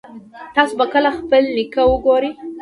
[0.55, 2.31] تاسو به کله خپل نیکه وګورئ